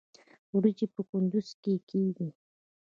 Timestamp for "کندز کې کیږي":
1.09-2.29